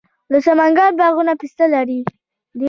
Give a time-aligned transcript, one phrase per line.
[0.31, 1.99] د سمنګان باغونه پسته لري.